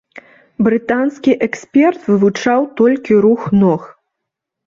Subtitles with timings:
[0.67, 3.81] Брытанскі эксперт вывучаў толькі рух ног.